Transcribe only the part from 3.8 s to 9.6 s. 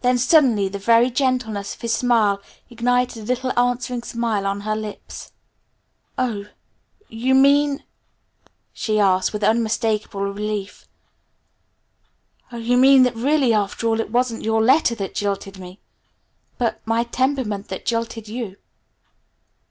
smile on her lips. "Oh, you mean," she asked with